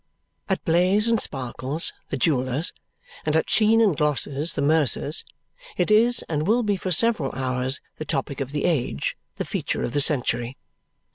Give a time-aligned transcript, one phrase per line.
[0.49, 2.73] At Blaze and Sparkle's the jewellers
[3.23, 5.23] and at Sheen and Gloss's the mercers,
[5.77, 9.83] it is and will be for several hours the topic of the age, the feature
[9.83, 10.57] of the century.